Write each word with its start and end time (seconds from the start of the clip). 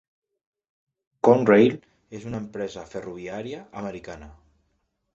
Conrail 1.29 1.77
és 2.21 2.27
una 2.31 2.41
empresa 2.47 2.89
ferroviària 2.97 3.63
americana. 3.85 4.35